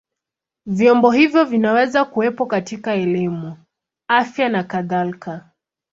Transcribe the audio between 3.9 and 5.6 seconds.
afya na kadhalika.